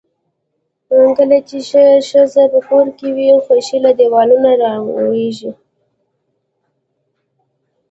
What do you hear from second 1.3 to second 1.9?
چې ښه